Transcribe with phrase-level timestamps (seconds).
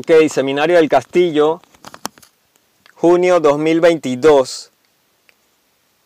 [0.00, 1.60] Ok, Seminario del Castillo,
[2.94, 4.70] junio 2022.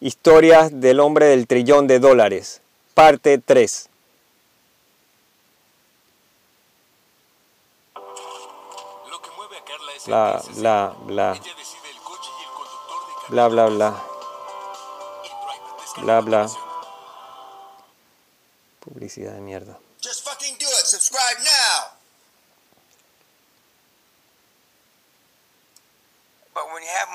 [0.00, 2.60] Historias del hombre del trillón de dólares,
[2.94, 3.88] parte 3.
[9.08, 12.42] Lo que mueve a Carla es el Bla, bla, bla, Ella decide el coche y
[12.42, 14.02] el conductor de cada bla, bla, bla,
[16.02, 16.50] bla, la bla.
[18.80, 19.78] Publicidad de mierda.
[20.02, 20.84] Just fucking do it.
[20.84, 21.93] Subscribe now.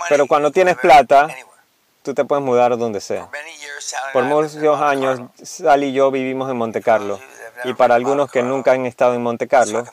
[0.10, 1.28] Pero cuando tienes plata.
[2.02, 3.28] Tú te puedes mudar donde sea.
[4.14, 5.20] Por muchos años.
[5.44, 7.20] Sal y yo vivimos en Monte Carlo.
[7.66, 9.84] Y para algunos que nunca han estado en Monte Carlo,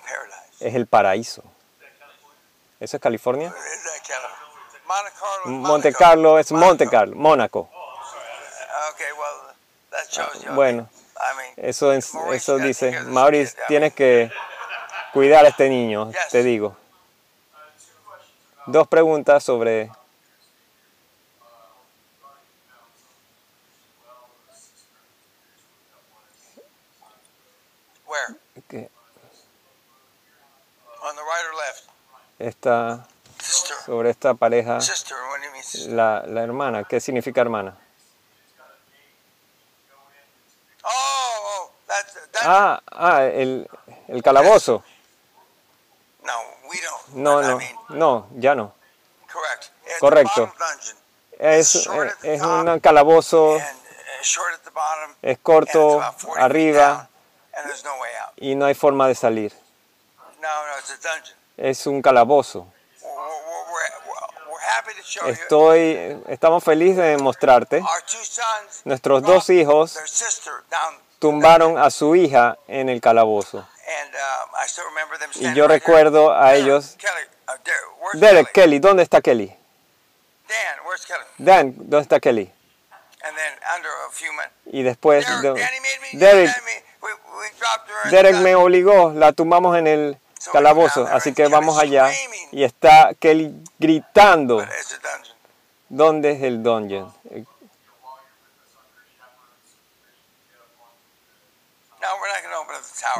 [0.60, 1.42] es el paraíso.
[2.78, 3.52] ¿Eso es California?
[5.46, 6.38] Monte Carlo.
[6.38, 6.88] es Monte.
[6.88, 7.68] Carlo, Mónaco.
[10.44, 10.52] You.
[10.54, 10.88] Bueno,
[11.56, 14.30] eso, es- eso dice, Maurice, tienes que
[15.12, 16.76] cuidar a este niño, te digo.
[18.66, 19.90] Dos preguntas sobre
[28.06, 28.36] Where?
[28.68, 28.90] que
[31.02, 31.88] On the right or left?
[32.38, 33.06] esta,
[33.38, 33.76] Sister.
[33.86, 35.16] sobre esta pareja, Sister.
[35.30, 35.92] What do you mean, sister?
[35.92, 36.84] la, la hermana.
[36.84, 37.76] ¿Qué significa hermana?
[40.84, 42.44] Oh, oh, that's that's.
[42.46, 43.68] Ah, ah, el,
[44.08, 44.82] el calabozo.
[46.24, 46.32] no,
[46.70, 47.14] we don't.
[47.16, 48.74] No, I no, mean, no, ya no.
[50.00, 50.52] Correcto.
[51.38, 53.60] Es, un calabozo, uh,
[55.22, 57.08] es corto about 40 feet arriba
[58.36, 59.52] y no hay forma de salir.
[61.56, 62.66] Es un calabozo.
[65.26, 67.82] Estoy, estamos felices de mostrarte.
[68.84, 69.98] Nuestros dos hijos
[71.18, 73.58] tumbaron a su hija en el calabozo.
[73.58, 73.66] Um,
[75.36, 76.96] Y yo recuerdo a ellos.
[78.14, 78.78] Derek, Kelly?
[78.78, 79.46] ¿dónde está Kelly?
[80.48, 81.24] Dan, where's Kelly?
[81.38, 82.52] Dan, ¿dónde está Kelly?
[83.22, 85.26] And then under a few minutes, Y después,
[86.12, 86.84] Derek, de-
[88.10, 90.18] Derek, me obligó, la tumbamos en el
[90.52, 92.10] calabozo, así que vamos allá.
[92.52, 94.64] Y está Kelly gritando.
[95.88, 97.12] ¿dónde es el dungeon?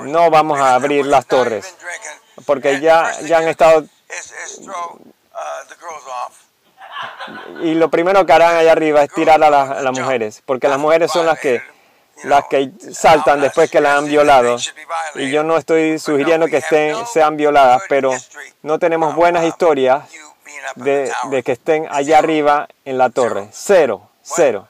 [0.04, 1.75] No vamos a abrir las torres,
[2.44, 3.84] porque ya, ya han estado,
[7.49, 10.43] Uh, y lo primero que harán allá arriba es tirar a las, a las mujeres,
[10.47, 11.62] porque las mujeres son las que,
[12.25, 14.56] las que saltan después que las han violado.
[15.15, 18.12] Y yo no estoy sugiriendo que estén, sean violadas, pero
[18.62, 23.48] no tenemos buenas historias up in de, de que estén allá arriba en la torre.
[23.53, 24.69] Cero, cero.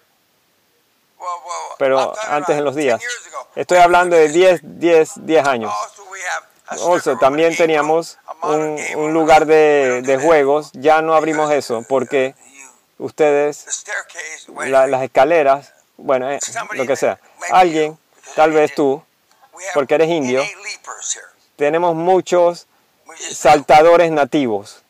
[1.79, 3.01] Pero antes en los 10 días.
[3.55, 5.73] Estoy hablando de 10, 10, 10 años.
[7.21, 10.71] También teníamos un, lugar de, juegos.
[10.73, 12.35] Ya no abrimos eso porque
[12.99, 13.85] ustedes,
[14.49, 16.41] las escaleras, bueno, eh,
[16.73, 17.19] lo que sea.
[17.51, 17.99] Alguien,
[18.35, 19.03] tal vez tú,
[19.75, 20.43] porque eres indio,
[21.57, 22.67] tenemos muchos
[23.33, 24.83] saltadores nativos.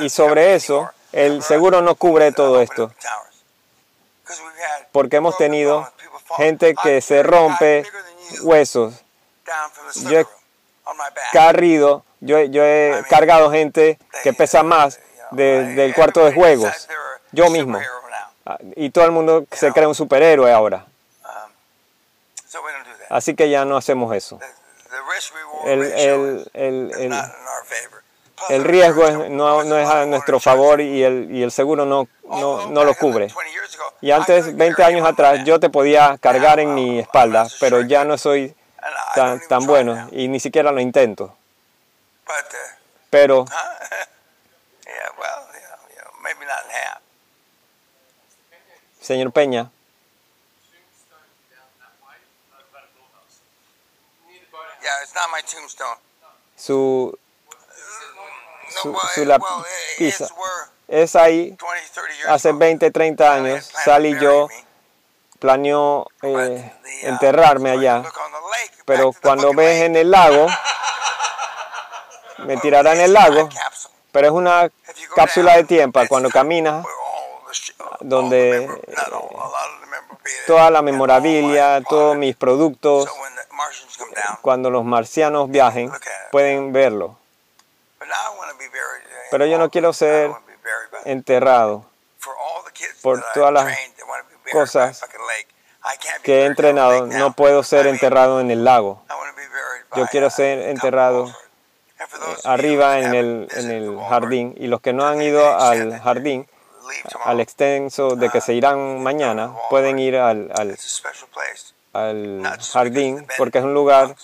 [0.00, 2.92] Y sobre eso, el seguro no cubre todo esto.
[4.92, 5.90] Porque hemos tenido
[6.36, 7.84] gente que se rompe
[8.42, 8.94] huesos.
[10.10, 10.26] Yo he.
[11.32, 14.98] Carrido, yo, yo he cargado gente que pesa más
[15.30, 16.88] de- del cuarto de juegos.
[17.32, 17.80] Yo mismo.
[18.44, 20.84] Ah, Y todo el mundo se cree un superhéroe ahora.
[22.52, 23.06] That.
[23.10, 24.38] Así que ya no hacemos eso.
[25.64, 27.12] El, el, el,
[28.48, 32.08] el, riesgo es- no, no es a nuestro favor y el, y el seguro no,
[32.24, 33.28] no, no lo cubre.
[34.00, 38.18] Y antes, 20 años atrás, yo te podía cargar en mi espalda, pero ya no
[38.18, 38.54] soy
[39.14, 41.36] tan, tan bueno y ni siquiera lo intento.
[43.10, 43.44] Pero.
[49.00, 49.70] Señor Peña,
[56.56, 57.18] su,
[58.80, 59.24] Su- su
[60.88, 64.18] es ahí, 20, 30 years hace ago, 20, 30 Sally años, had planned Sal y
[64.20, 64.48] yo
[65.38, 68.02] planeó eh, uh, enterrarme allá,
[68.84, 70.46] pero cuando ves en el lago,
[72.38, 73.48] me tirará en el lago,
[74.12, 74.70] pero es una
[75.16, 76.84] cápsula de tiempo cuando caminas,
[78.00, 78.68] donde,
[80.46, 83.08] toda la memorabilia, todos mis productos,
[84.42, 85.90] cuando los marcianos viajen,
[86.30, 87.18] pueden verlo.
[89.30, 90.30] Pero yo no quiero ser
[91.04, 91.86] enterrado
[93.02, 93.78] por todas las
[94.50, 95.04] cosas
[96.22, 99.02] que he entrenado, no puedo ser enterrado en el lago.
[99.96, 101.34] Yo quiero ser enterrado you
[102.44, 106.48] arriba en el, en el jardín y los que no han ido al jardín,
[107.24, 110.76] al extenso de que se irán mañana, pueden ir al, al,
[111.92, 114.14] al jardín porque es un lugar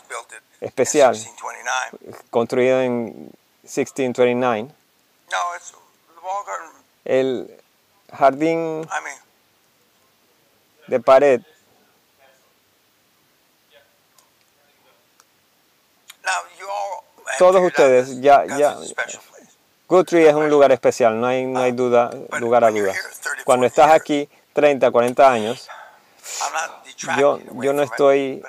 [0.60, 1.14] especial.
[1.14, 2.18] 1629.
[2.30, 3.30] construido en
[3.68, 4.72] 1629.
[5.30, 6.72] No, it's the wall garden.
[7.04, 7.50] El
[8.10, 9.18] jardín I mean,
[10.88, 11.42] de pared,
[16.24, 17.04] now you all
[17.38, 18.76] Todos ustedes ya- ya-.
[19.86, 22.10] Guthrie es un lugar especial, no hay, no hay duda,
[22.40, 22.96] lugar a dudas.
[23.44, 25.68] Cuando estás aquí 30, 40 años,
[27.18, 28.42] yo, yo no estoy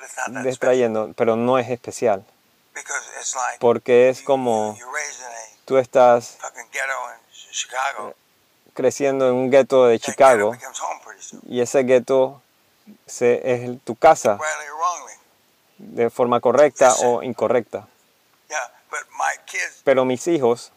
[0.44, 2.24] distrayendo, pero no es especial,
[3.58, 4.78] porque es como
[5.64, 6.38] tú estás
[8.74, 10.56] creciendo en un gueto de Chicago
[11.48, 12.42] y ese gueto
[13.06, 14.38] es tu casa
[15.78, 17.88] de forma correcta o incorrecta.
[19.84, 20.72] Pero mis hijos,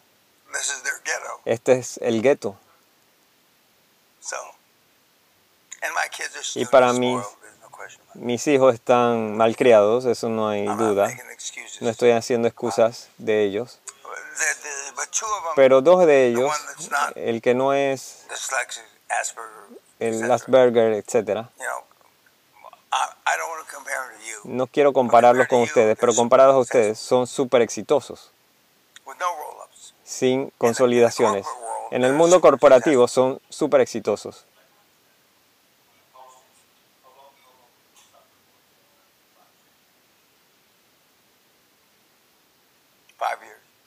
[1.45, 2.57] este es el gueto.
[6.43, 7.25] Still para spoiled,
[8.15, 11.09] Mis hijos están malcriados, eso no hay duda.
[11.81, 13.79] No estoy haciendo excusas de ellos.
[13.83, 14.95] Them,
[15.55, 16.51] Pero dos de ellos,
[17.15, 18.25] el que no es
[19.09, 20.31] Asperger, el etc.
[20.31, 21.83] Asperger, etcétera, You know,
[22.91, 26.13] I, I don't want to compare them to you no quiero compararlos con ustedes, pero
[26.13, 28.31] comparados a ustedes son súper exitosos,
[30.03, 31.45] sin consolidaciones.
[31.91, 34.45] En el mundo corporativo son súper exitosos.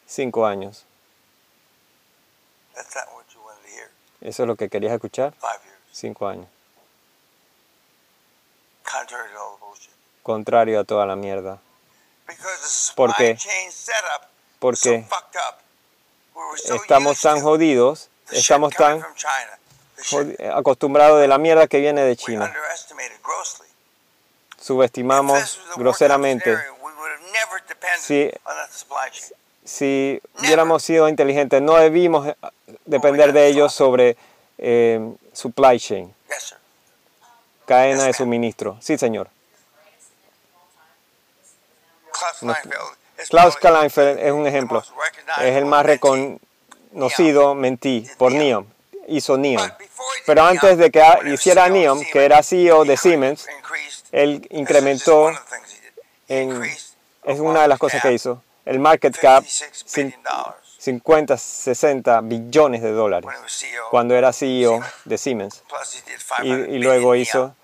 [0.06, 0.84] Cinco años.
[2.74, 3.90] That's not what you wanted to hear.
[4.20, 5.32] ¿Eso es lo que querías escuchar?
[5.34, 5.78] Five years.
[5.92, 6.48] Cinco años.
[10.22, 11.60] Contrario a toda la mierda.
[12.94, 13.38] Porque
[16.56, 19.04] so estamos tan jodidos, estamos tan
[20.52, 22.52] acostumbrados de la mierda que viene de China.
[24.58, 26.58] Subestimamos groseramente.
[28.06, 28.32] Chain.
[29.64, 32.37] si hubiéramos sido inteligentes, no debimos eh,
[32.84, 34.17] depender de ellos sobre
[34.58, 35.00] eh,
[35.32, 36.14] supply chain,
[37.67, 38.78] cadena de suministro.
[38.81, 39.28] Sí, señor.
[43.28, 44.82] Klaus Kleinfeld es un ejemplo.
[45.38, 48.67] Es el más reconocido mentí por NEOM.
[49.08, 49.69] Hizo NEOM.
[50.26, 51.02] Pero antes de que
[51.32, 53.46] hiciera NEOM, que era CEO de Siemens,
[54.12, 55.31] él incrementó
[56.28, 56.62] en,
[57.26, 61.37] es una de las cosas que hizo, el market cap 56 cin- billion dollars 50,
[61.37, 63.90] 60 billones de dólares CEO.
[63.90, 65.62] cuando era CEO de Siemens.
[66.38, 67.55] Y, 500 y luego hizo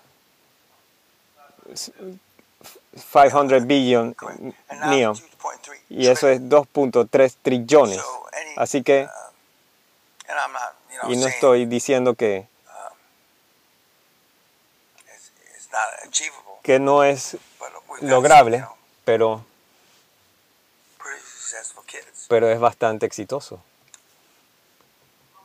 [2.91, 3.15] NEOM.
[3.15, 4.13] 500 billion.
[4.15, 6.65] 2.3 Y eso es trillion.
[6.91, 8.01] 2.3 trillones.
[8.57, 9.07] Así que,
[11.03, 12.45] uh, y no estoy diciendo que,
[16.03, 17.37] achievable, que no es
[18.01, 18.65] lograble,
[19.05, 19.45] pero.
[22.27, 23.63] Pero es bastante exitoso.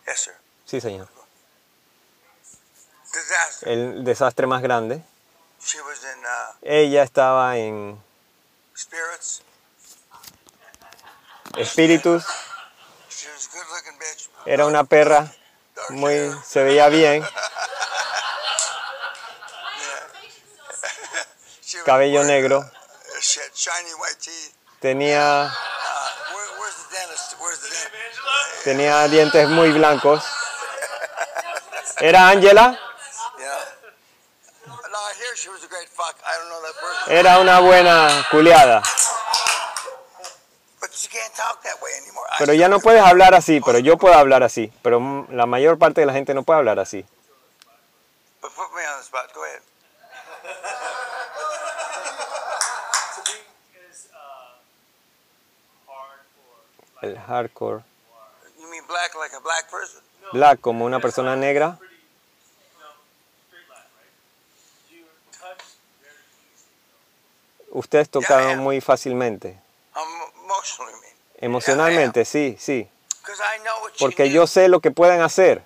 [0.07, 0.35] Yes, sir.
[0.65, 1.09] Sí, señor.
[3.13, 3.69] Disaster.
[3.69, 5.03] El desastre más grande,
[5.61, 8.01] She was in uh, ella estaba en
[8.77, 9.43] spirits.
[11.57, 12.25] espíritus,
[13.11, 14.31] She was a good looking bitch.
[14.47, 15.33] era una perra,
[15.91, 17.23] muy, se veía bien,
[21.85, 22.65] cabello negro, uh,
[24.81, 25.53] tenía,
[28.69, 30.23] tenía dientes muy blancos.
[32.01, 32.79] ¿Era Angela?
[33.39, 33.47] Yeah.
[34.67, 36.15] No, I hear she was a great fuck.
[36.23, 37.17] I don't know that person.
[37.17, 38.83] Era una buena culiada.
[40.83, 42.27] But you can't talk that way anymore.
[42.31, 44.71] I Pero ya no puedes hablar así, pero yo puedo hablar así.
[44.83, 47.07] Pero mm, la mayor parte de la gente no puede hablar así.
[57.01, 57.85] Uh, El hardcore.
[58.88, 60.00] Black like a black person?
[60.33, 61.78] Black como una persona negra.
[67.71, 69.61] Ustedes tocaron muy fácilmente.
[71.40, 72.88] Emocionalmente, sí, sí.
[73.21, 75.62] Because I know what Porque yo sé lo que pueden hacer.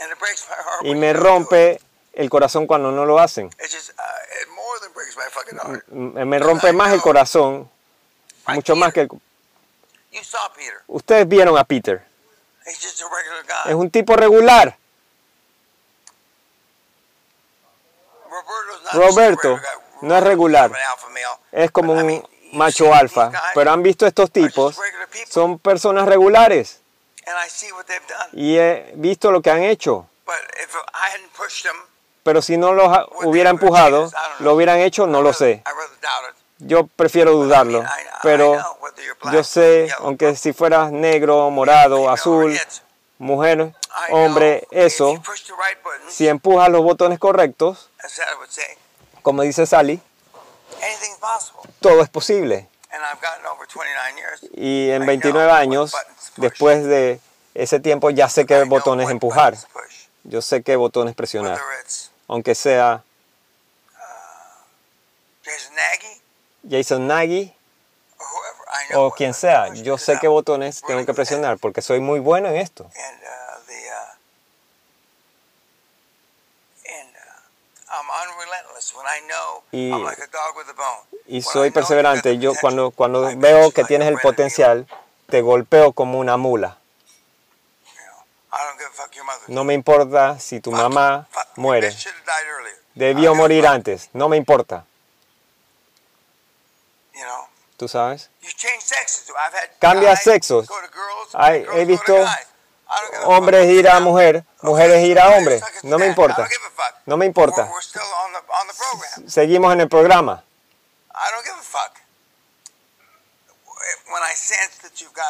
[0.00, 0.84] and it breaks my heart.
[0.84, 1.80] Y me rompe
[2.12, 3.46] el corazón cuando no lo hacen.
[3.58, 5.84] It's just, it more than breaks my fucking heart.
[5.90, 7.70] M- Me rompe más el corazón,
[8.48, 9.02] mucho más que...
[9.02, 9.08] el-
[10.12, 10.82] You saw Peter.
[10.86, 12.04] Ustedes vieron a Peter.
[13.66, 14.76] Es un tipo regular.
[18.92, 19.60] Roberto
[20.02, 20.72] no es regular.
[21.52, 24.78] Es como un macho alfa, pero han visto estos tipos,
[25.28, 26.80] son personas regulares
[27.26, 28.30] And I see what they've done.
[28.32, 30.08] y he visto lo que han hecho.
[32.22, 32.88] Pero si no los
[33.24, 35.62] hubiera empujado, lo hubieran hecho, no lo sé.
[36.58, 37.84] Yo prefiero dudarlo,
[38.22, 38.56] pero
[39.30, 42.58] yo sé, aunque si fueras negro, morado, azul,
[43.18, 43.74] mujer,
[44.10, 45.22] hombre, eso,
[46.08, 47.90] si empujas los botones correctos,
[49.20, 50.00] como dice Sally,
[51.80, 52.68] todo es posible.
[54.54, 55.94] Y en 29 años,
[56.36, 57.20] después de
[57.54, 59.56] ese tiempo, ya sé qué botones empujar.
[60.24, 61.60] Yo sé qué botones presionar.
[62.28, 63.02] Aunque sea
[65.44, 66.22] Jason Nagy
[66.68, 67.52] Jason Nagy
[68.94, 72.56] o quien sea, yo sé qué botones tengo que presionar porque soy muy bueno en
[72.56, 72.84] esto.
[72.84, 74.16] Uh, uh, uh,
[79.72, 79.92] Y-.
[81.26, 82.38] Y soy perseverante.
[82.38, 84.86] Yo cuando, cuando veo que tienes el potencial,
[85.28, 86.78] te golpeo como una mula.
[89.48, 91.94] No me importa si tu mamá muere.
[92.94, 94.08] Debió morir antes.
[94.12, 94.84] No me importa.
[97.76, 98.30] ¿Tú sabes?
[99.78, 100.66] Cambia sexos.
[101.62, 102.14] girls he visto.
[103.24, 105.60] Hombres ir a mujer, mujeres ir a hombre.
[105.82, 106.48] No me importa.
[107.04, 107.62] No me importa.
[109.28, 110.42] Seguimos en el programa.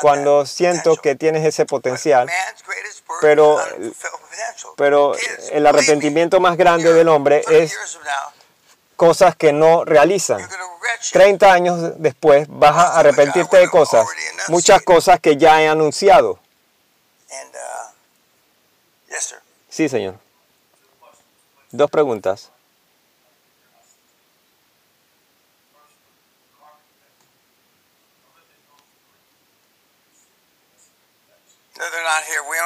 [0.01, 2.27] Cuando siento que tienes ese potencial,
[3.21, 3.59] pero-
[4.77, 5.15] pero
[5.53, 7.99] el arrepentimiento más grande del hombre 30 es
[8.97, 10.39] cosas que no realizan.
[11.03, 11.39] You're gonna regret shit.
[11.39, 14.07] 30 años después vas a arrepentirte de cosas,
[14.49, 16.33] muchas cosas que ya he anunciado.
[16.33, 17.57] Uh.
[19.69, 20.19] Sí, señor.
[21.71, 22.51] Dos preguntas.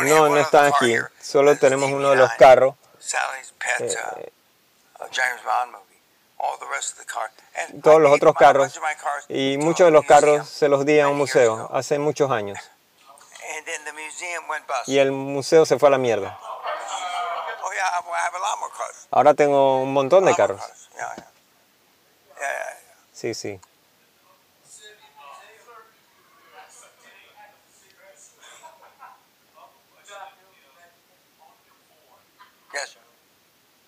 [0.01, 0.97] No, No, están aquí.
[1.21, 2.75] Solo tenemos uno de los DB9, carros.
[2.99, 4.33] Sally's pet, uh, Eh,
[7.83, 8.79] todos los otros carros
[9.29, 12.59] y muchos de los carros se los di a un museo hace muchos años.
[13.57, 14.89] And then the museum went bust.
[14.89, 16.39] Y el museo se fue a la mierda.
[16.43, 19.07] Oh, yeah, I I have a lot more cars.
[19.11, 20.61] Ahora tengo un montón de carros.
[23.13, 23.61] Sí, sí.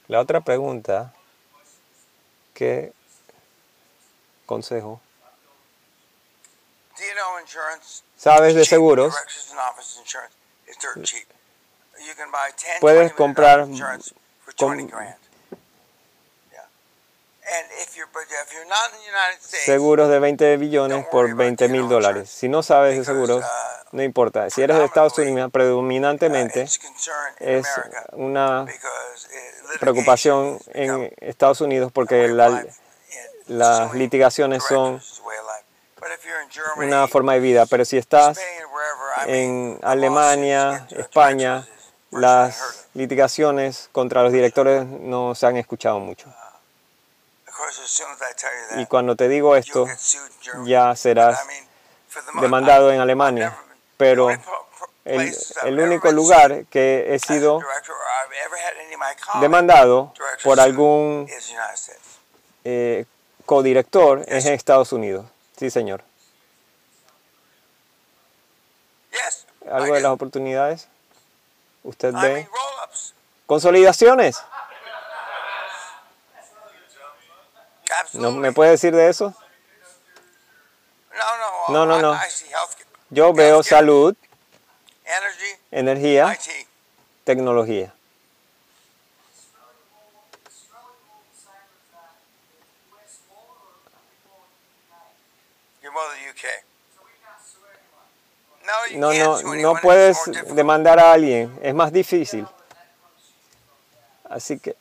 [0.09, 1.15] La otra pregunta,
[2.55, 2.93] ¿qué
[4.47, 5.01] consejo?
[8.17, 9.15] ¿Sabes de seguros?
[12.57, 13.61] 10, Puedes 20 million comprar
[14.57, 15.17] con- 20 grand.
[16.51, 16.61] Yeah.
[16.63, 21.07] And if you're, but if you're not in the United States, Seguros de 20 billones
[21.07, 22.31] por 20 mil dólares.
[22.31, 23.45] Si no sabes de seguros,
[23.93, 24.49] no importa.
[24.51, 26.69] Si eres de Estados Unidos, uh, predominantemente in
[27.41, 27.67] es
[28.13, 28.67] una uh,
[29.81, 32.65] preocupación en Estados Unidos porque la-
[33.47, 35.03] las litigaciones son
[36.77, 37.67] una forma de vida.
[37.67, 38.39] Pero si estás
[39.27, 41.67] en Alemania, España,
[42.11, 46.33] las litigaciones contra los directores no se han escuchado mucho.
[47.49, 49.87] That, Y cuando te digo esto,
[50.65, 51.47] ya serás
[52.41, 53.57] demandado en Alemania.
[53.97, 54.29] Pero
[55.05, 57.61] el, único lugar que he sido
[59.41, 61.29] demandado por algún
[62.65, 63.05] eh,
[63.45, 65.27] codirector es en Estados Unidos.
[65.57, 66.05] Sí, señor.
[69.71, 70.89] ¿Algo de las oportunidades?
[71.83, 72.49] ¿Usted ve?
[73.47, 74.43] Consolidaciones.
[78.15, 79.35] ¿No me puede decir de eso?
[81.69, 82.21] No, No, no.
[83.11, 84.17] Yo veo salud,
[85.19, 86.67] energy, energía, IT.
[87.25, 87.93] tecnología.
[98.95, 100.19] No, No, no, puedes
[100.55, 101.59] demandar a alguien.
[101.63, 102.47] Es más difícil.
[104.25, 104.77] Así que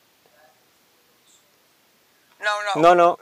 [2.41, 3.17] No, No, no,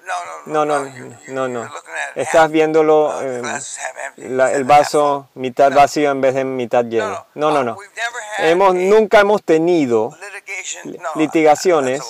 [0.46, 0.66] no.
[0.66, 0.86] no,
[1.28, 1.70] No, no,
[2.16, 3.42] Estás viéndolo eh,
[4.18, 7.26] la- el vaso mitad vacío en vez de mitad lleno.
[7.36, 7.78] No, no, no.
[8.40, 10.16] Hemos, nunca hemos tenido
[11.16, 12.02] litigaciones.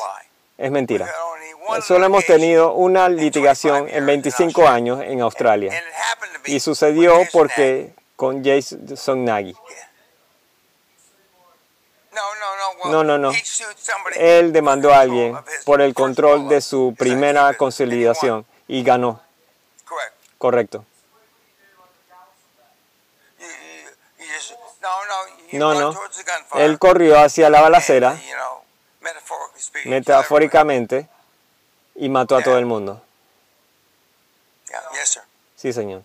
[0.57, 1.09] Es mentira.
[1.85, 4.75] Solo hemos tenido una in 25 litigación en in 25 Australia.
[4.75, 5.83] años en Australia.
[6.45, 9.55] Y sucedió porque con Jason Nagy.
[12.85, 13.31] No, no, no.
[14.15, 19.21] Él demandó a alguien por el control de su primera consolidación y ganó.
[20.37, 20.85] Correcto.
[25.51, 25.93] No, no.
[26.55, 28.19] Él corrió hacia la balacera,
[29.85, 31.09] metafóricamente,
[31.95, 33.03] y mató a todo el mundo.
[35.55, 36.03] Sí, señor.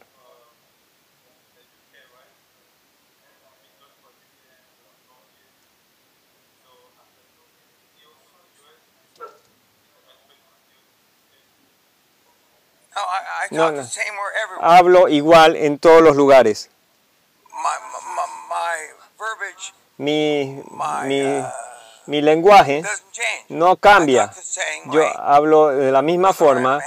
[13.50, 13.82] No, No.
[14.60, 16.70] Hablo igual en todos los lugares.
[19.96, 20.62] Mi,
[21.04, 21.46] mi, uh,
[22.06, 22.82] mi lenguaje
[23.48, 24.30] no cambia.
[24.86, 26.80] Yo hablo de la misma forma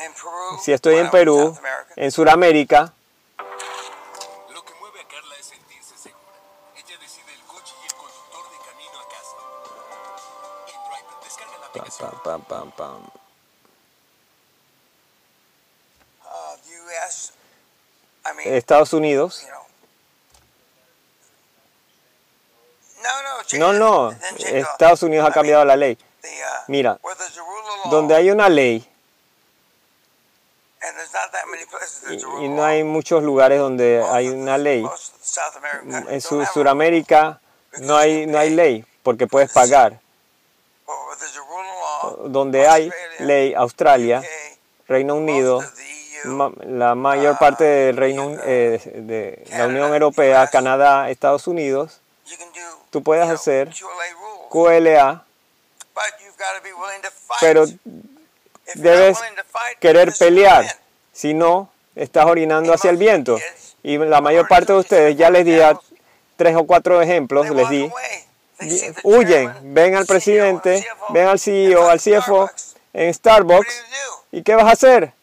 [0.61, 1.57] si estoy en Perú,
[1.95, 2.93] en Sudamérica,
[18.43, 19.45] Estados Unidos.
[23.53, 24.11] No, no.
[24.39, 25.97] Estados Unidos ha cambiado la ley.
[26.23, 26.27] uh,
[26.67, 26.99] Mira,
[27.89, 28.87] donde hay una ley
[32.41, 34.87] y, no hay muchos lugares donde hay una ley,
[36.09, 36.21] en.
[36.21, 37.41] Sudamérica
[37.79, 39.99] no hay, no hay ley porque puedes pagar.
[42.25, 44.23] Donde hay ley, Australia,
[44.87, 45.63] Reino Unido,
[46.25, 51.99] ma- la mayor parte del Reino eh, de la Unión Europea, Canadá, Estados Unidos,
[52.89, 53.69] tú puedes hacer
[54.49, 55.23] QLA
[57.39, 57.65] pero
[58.75, 59.17] debes
[59.79, 60.65] querer pelear.
[61.11, 63.37] Si no, estás orinando hacia el viento.
[63.83, 65.79] Y la mayor parte de ustedes, ya les di a
[66.35, 67.91] tres o cuatro ejemplos, les di,
[69.03, 72.49] huyen, ven al CEO, presidente, ven al CEO, al CFO
[72.93, 73.83] en Starbucks?
[74.31, 75.13] ¿y qué vas a hacer?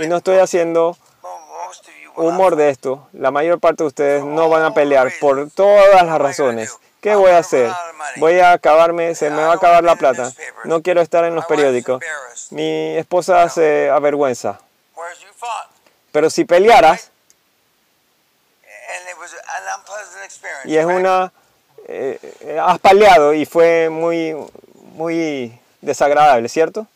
[0.00, 0.96] Y no estoy haciendo
[2.16, 3.08] humor de esto.
[3.12, 6.76] La mayor parte de ustedes no van a pelear por todas las razones.
[7.00, 7.70] ¿Qué voy a hacer?
[8.16, 10.30] Voy a acabarme, se me va a acabar la plata.
[10.64, 12.00] No quiero estar en los periódicos.
[12.50, 14.60] Mi esposa se avergüenza.
[16.12, 17.10] Pero si pelearas,
[20.64, 21.32] y es una...
[21.88, 24.36] eh, eh, has peleado y fue muy,
[24.94, 26.86] muy desagradable, ¿cierto?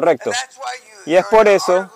[0.00, 0.30] Correcto.
[1.06, 1.90] Y es por eso-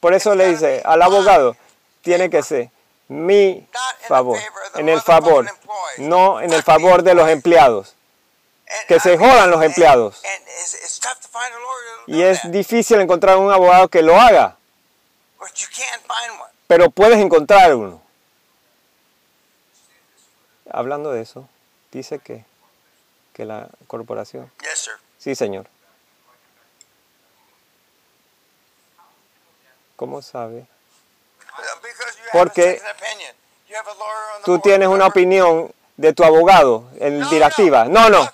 [0.00, 1.56] Por eso le dice al abogado,
[2.02, 2.70] tiene que ser
[3.08, 3.66] mi
[4.06, 4.38] favor,
[4.74, 5.44] en el favor,
[5.98, 7.94] no en el favor de los empleados.
[8.86, 10.20] Que se jodan los empleados.
[12.06, 14.56] Y es difícil encontrar un abogado que lo haga,
[16.66, 18.00] pero puedes encontrar uno.
[20.70, 21.48] Hablando de eso,
[21.92, 22.44] dice que,
[23.32, 24.52] que la corporación...
[25.18, 25.66] Sí, señor.
[29.96, 30.66] ¿Cómo sabe?
[32.32, 32.80] Porque
[34.44, 37.84] Tú tienes una opinión de tu abogado en directiva.
[37.86, 38.08] no.
[38.08, 38.30] No,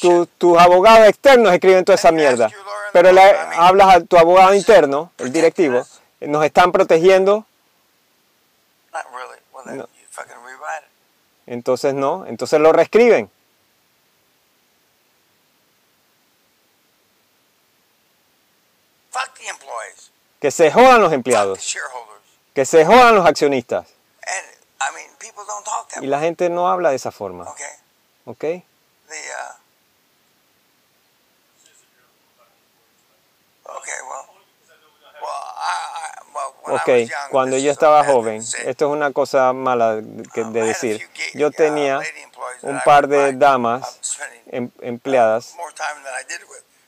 [0.00, 2.50] Tu- tus abogados externos escriben toda esa mierda.
[2.92, 3.22] Pero le
[3.56, 5.86] hablas a tu abogado interno, el directivo,
[6.20, 7.46] nos están protegiendo,
[9.64, 9.88] No.
[11.46, 13.30] entonces no, entonces lo reescriben.
[20.42, 21.76] Que se jodan los empleados,
[22.52, 23.86] que se jodan los accionistas.
[26.00, 27.48] Y la gente no habla de esa forma,
[28.24, 28.56] Okay?
[28.56, 28.64] ¿ok?
[36.64, 36.74] Uh...
[36.74, 36.88] Ok,
[37.30, 41.08] cuando yo estaba joven, esto es una cosa mala Um, de decir.
[41.34, 42.00] Yo uh, tenía
[42.62, 44.00] un par de damas
[44.46, 45.54] em- empleadas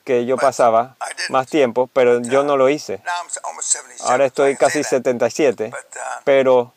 [0.05, 0.97] que yo pasaba
[1.31, 3.01] más tiempo, pero yo no lo hice.
[3.05, 4.11] Now I'm s- almost 77.
[4.13, 5.05] Ahora estoy casi say that.
[5.05, 6.73] 77, But uh, pero uh,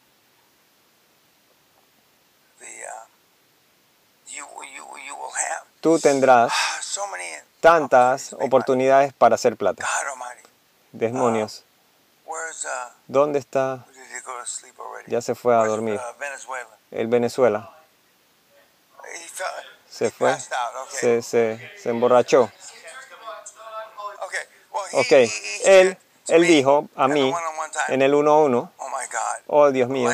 [5.81, 6.51] tú tendrás
[7.59, 9.85] tantas oportunidades para hacer plata.
[10.91, 11.63] Demonios,
[12.25, 12.33] uh?
[13.07, 13.85] ¿dónde está?
[15.07, 15.99] Ya se fue a dormir.
[15.99, 16.23] Uh.
[16.91, 17.69] El Venezuela
[19.89, 20.37] se fue,
[20.89, 22.51] se, se, se emborrachó.
[24.93, 25.11] Ok,
[25.65, 25.97] él,
[26.27, 27.33] él dijo a mí
[27.89, 28.69] en el 1-1,
[29.47, 30.11] Oh Dios mío,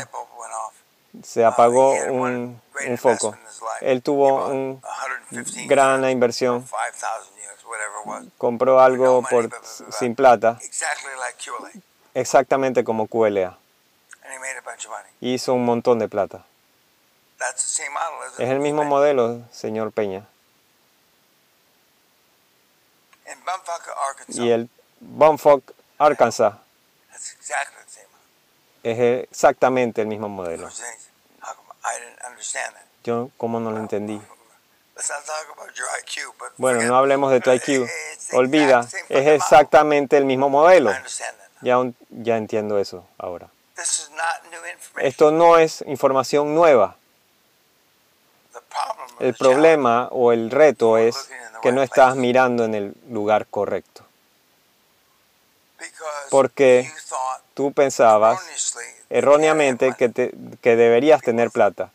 [1.24, 3.36] se apagó un, un foco.
[3.82, 4.82] Él tuvo bought un
[5.30, 8.26] 115 gran inversión, 5,000 units, whatever it was.
[8.38, 9.50] compró algo por,
[9.92, 10.60] sin plata,
[12.14, 13.58] exactamente como QLA.
[15.22, 16.46] hizo un montón de plata.
[18.38, 20.26] Es el mismo modelo, señor Peña.
[23.26, 26.54] In Bumfuck, Arkansas, Y el Bumfuck, Arkansas,
[27.12, 28.08] that's exactly the same
[28.84, 30.68] es exactamente el mismo modelo.
[33.04, 34.22] Yo, ¿cómo no lo entendí?
[36.58, 37.90] Bueno, no hablemos de tu IQ.
[38.34, 40.92] Olvida, es exactamente el mismo modelo.
[41.62, 43.50] Ya, un- ya entiendo eso ahora.
[44.98, 46.96] Esto no es información nueva.
[49.24, 51.16] El problema o el reto es
[51.62, 54.04] que no estás mirando en el lugar correcto.
[56.30, 56.92] porque
[57.54, 58.40] Tú pensabas
[59.10, 61.92] erróneamente que, te- que deberías tener plata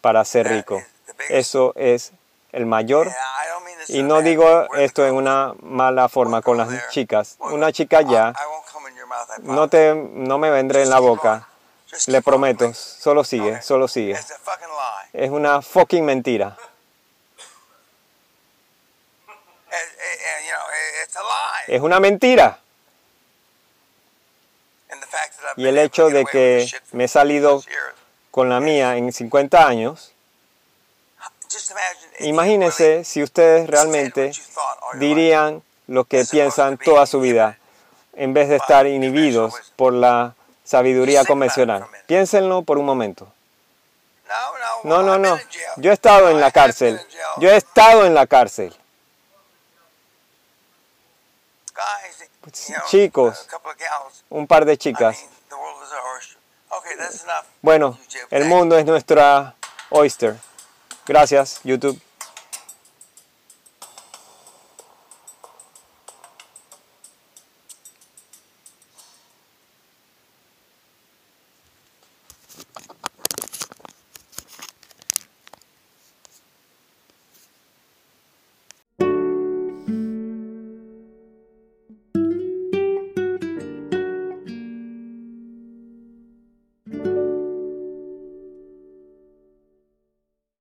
[0.00, 0.82] para ser rico.
[1.30, 2.12] Eso es
[2.52, 3.08] el mayor
[3.88, 4.46] Y no digo
[4.84, 7.36] esto en una mala forma con las chicas.
[7.40, 8.28] Una chica ya,
[9.54, 11.48] no, te, no me vendré en la boca.
[12.06, 14.14] Le prometo, solo sigue, solo sigue.
[15.14, 16.56] Es una fucking mentira.
[21.04, 21.76] It's a lie.
[21.76, 22.58] Es una mentira.
[25.56, 27.62] Y el hecho de que me he salido
[28.32, 30.12] con la mía en 50 años,
[32.18, 34.32] imagínense si ustedes realmente
[34.94, 37.58] dirían lo que piensan toda su vida
[38.14, 41.86] en vez de estar inhibidos por la sabiduría convencional.
[42.06, 43.32] Piénsenlo por un momento.
[44.84, 45.38] No, no, No.
[45.76, 47.00] Yo he estado en la cárcel.
[47.38, 48.74] Yo he estado en la cárcel.
[52.86, 53.48] Chicos.
[54.28, 55.24] Un par de chicas.
[57.62, 57.98] Bueno,
[58.30, 59.54] el mundo es nuestra
[59.90, 60.36] oyster.
[61.06, 62.00] Gracias, YouTube.